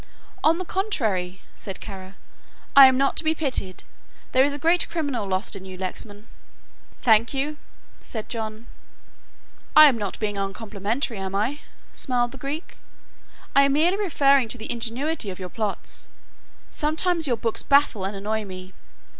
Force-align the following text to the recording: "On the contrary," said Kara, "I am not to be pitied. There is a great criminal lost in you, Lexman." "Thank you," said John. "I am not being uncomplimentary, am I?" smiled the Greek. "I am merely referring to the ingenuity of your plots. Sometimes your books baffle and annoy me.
"On 0.43 0.55
the 0.55 0.65
contrary," 0.65 1.41
said 1.53 1.79
Kara, 1.79 2.15
"I 2.75 2.87
am 2.87 2.97
not 2.97 3.15
to 3.17 3.23
be 3.23 3.35
pitied. 3.35 3.83
There 4.31 4.43
is 4.43 4.51
a 4.51 4.57
great 4.57 4.89
criminal 4.89 5.27
lost 5.27 5.55
in 5.55 5.63
you, 5.63 5.77
Lexman." 5.77 6.25
"Thank 7.03 7.35
you," 7.35 7.57
said 7.99 8.27
John. 8.27 8.65
"I 9.75 9.85
am 9.87 9.99
not 9.99 10.19
being 10.19 10.39
uncomplimentary, 10.39 11.19
am 11.19 11.35
I?" 11.35 11.59
smiled 11.93 12.31
the 12.31 12.39
Greek. 12.39 12.77
"I 13.55 13.61
am 13.61 13.73
merely 13.73 13.97
referring 13.97 14.47
to 14.47 14.57
the 14.57 14.71
ingenuity 14.71 15.29
of 15.29 15.37
your 15.37 15.49
plots. 15.49 16.09
Sometimes 16.71 17.27
your 17.27 17.37
books 17.37 17.61
baffle 17.61 18.03
and 18.03 18.15
annoy 18.15 18.43
me. 18.43 18.73